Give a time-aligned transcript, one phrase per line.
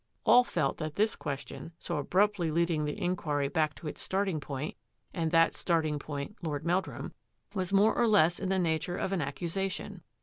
[0.25, 4.75] All felt that this question, so abruptly leading the inquiry back to its starting point,
[5.13, 7.13] and that starting point Lord Meldrum,
[7.53, 10.01] was more or less in the nature of an accusation.